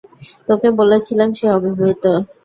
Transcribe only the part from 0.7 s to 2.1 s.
বলেছিলাম সে অবিবাহিত।